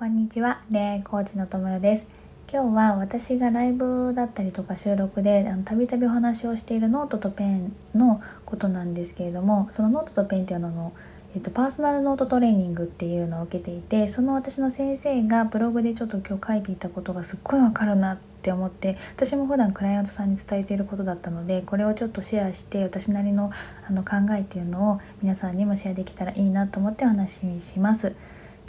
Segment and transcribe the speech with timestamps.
[0.00, 2.06] こんにちは恋愛コーチのともよです
[2.50, 10.94] 今日は私がライブだったりとか収録でたびたびお話をしているノートとペンのことなんですけれどもそのノートとペンっていうのの、
[11.34, 23.52] えっと、パーソナルノートトレーニングっていうのを受けていてその私の先生がブログでちょっと今日書いていたことがすっごいわかるなって思って私も普段クライアントさんに伝えていることだったのでこれをちょっとシェアして私なりの
[23.86, 28.14] あの考えっていうのを皆さんにもシェアできたらいいなと思ってお話しします。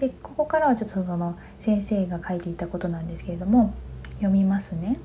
[0.02, 3.72] でここからはちょっとその先生が書いていたことなんですけれども
[4.16, 5.00] 読みますね。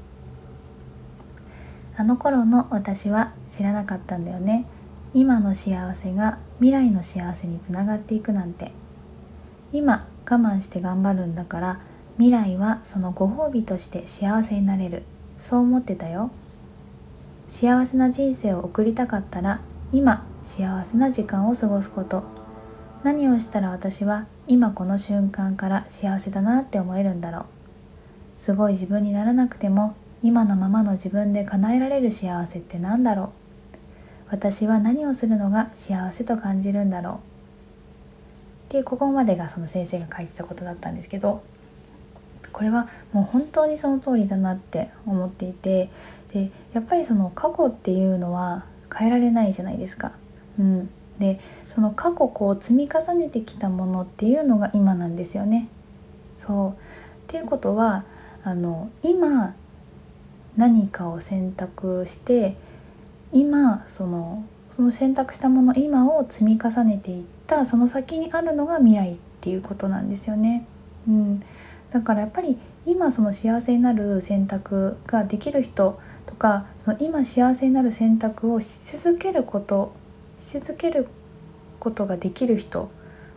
[1.98, 4.65] あの頃の私は知らなかったんだよね。
[5.12, 8.73] 今の幸せが未来の幸せにつながっていくなんて。
[9.70, 11.81] 今我慢して頑張るんだから
[12.17, 15.03] 未来はそのご褒美として幸せになれる。
[15.39, 16.31] そう思ってたよ。
[17.48, 19.61] 幸せな人生を送りたかったら
[19.92, 22.45] 今幸せな時間を過ごすこと
[23.06, 27.45] 何をしたら私は今この瞬間から幸せだなって思えるんだろう。
[28.37, 29.94] すごい自分にならなくても
[30.25, 33.28] 今のままの自分で叶えられる幸せって何だろう。
[34.31, 37.14] 私は何をするのが幸せと感じるんだろう。
[37.14, 37.19] っ
[38.70, 41.44] ていうここまでがその先生が書いてたことだったんですけど
[42.53, 45.91] これはもう本当にその通りだなって思っていて
[46.33, 50.11] でやっぱりその過去っていうのは変えられないじゃないですか。
[50.59, 55.69] うん、でその過去こう積み重ねてきたものっていうのが今なんですよね。
[56.36, 56.75] そうっ
[57.27, 58.05] ていうことは
[58.45, 59.55] あの今
[60.56, 62.56] 何かを選択して
[63.33, 64.44] 今その
[64.77, 70.67] その選択したもの今を積み重ねていったその先にあるのが未来っていうことなんですよね。
[71.09, 71.42] うん、
[71.91, 79.92] だからやっぱり今その幸せになる選択ができる人とかその今幸せになる選択をし続けること
[80.41, 81.09] し続ける
[81.79, 82.91] ことができる人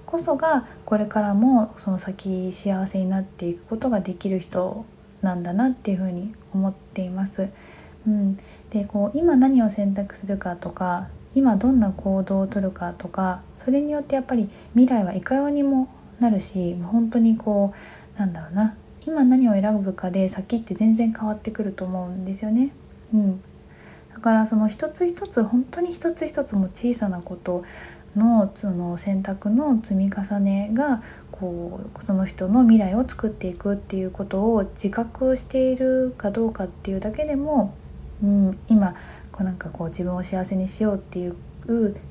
[0.05, 4.85] こそがこれからもその先幸せになっていくことができる人
[5.21, 7.49] なんだなっていうふうに思っています。
[8.07, 8.37] うん、
[8.71, 17.73] でこう今何を選択するかとか今どんな行動をとるかとかそれによってやっぱり未来はいかようにもなるし本当にこ
[18.15, 18.75] うなんだろうな
[19.05, 22.71] 今何を選ぶかで先って全然変わってくると思うんですよね。
[23.13, 23.41] うん、
[24.13, 27.63] だからその一つ一つ本当に一つ一つも小さなこと
[28.15, 37.75] のその選択の積み重ねがこうその人の未来を作っていくっていうことを自覚しているかどうかっていうだけでも、
[38.21, 38.95] うん、今
[39.31, 41.35] こうなんかこう自分を幸せにしようっていう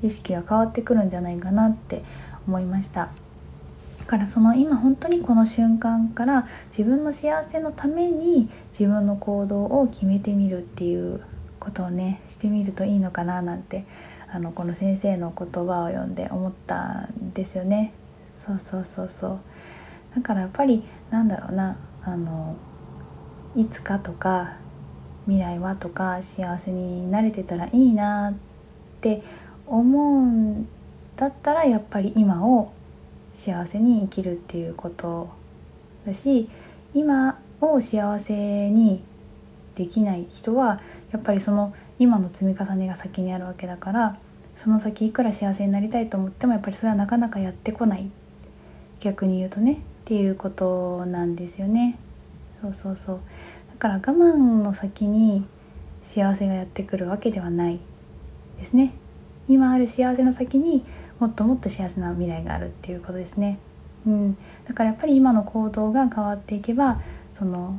[0.02, 2.02] 意識が変わってくるんじゃないかなって
[2.46, 3.10] 思いました。
[3.98, 11.20] だからその今本当にこの瞬間から自分の幸せのために自分の行動を決めてみるっていう
[11.68, 13.84] ことをねしてみるといいのかななんて
[14.32, 17.92] あのこの先生の言葉を読んで思ったんですよね。
[18.38, 19.38] そうそうそうそう
[20.14, 22.56] だからやっぱりなんだろうなあの
[23.56, 24.56] いつかとか
[25.26, 28.34] 未来はとか幸せになれてたらいいなっ
[29.00, 29.22] て
[29.66, 30.68] 思うん
[31.16, 32.72] だったらやっぱり今を
[33.32, 35.28] 幸せに生きるっていうこと
[36.06, 36.48] だし
[36.94, 39.02] 今を幸せに
[39.78, 40.80] できない人は
[41.12, 44.18] やっぱりその今の積み重ねが先にあるわけだから
[44.56, 48.10] その先いくら幸せになりたいと思ってもやっぱりそれはなかなかやってこない
[48.98, 51.96] 逆に言うとねっていうことなんですよね。
[52.60, 53.20] そうそうそう
[53.70, 55.46] だから我慢の先に
[56.02, 57.78] 幸せがやってくるわけではない
[58.58, 58.94] ですね。
[59.48, 60.84] 今ある幸せの先に
[61.20, 63.60] もっともっと幸せな未来があるっていうことですね。
[64.06, 64.36] うん、
[64.66, 66.98] だからやっぱり今の行動が変わっていけば
[67.32, 67.78] その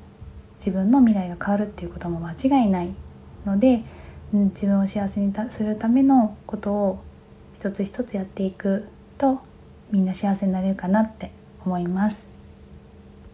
[0.60, 2.94] 自分の未来が変わるっていうことも間違いない
[3.46, 3.84] ので、
[4.34, 7.04] うん、自分を幸せにするためのことを
[7.54, 8.88] 一つ一つやっていく
[9.18, 9.40] と
[9.92, 11.32] みんな幸せになれるかなって
[11.66, 12.29] 思います。